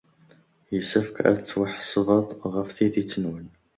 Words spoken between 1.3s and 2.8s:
tettwaḥasbemt ɣef